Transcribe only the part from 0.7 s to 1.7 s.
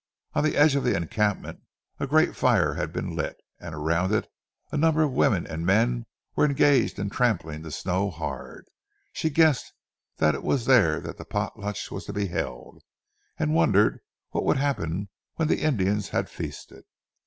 of the encampment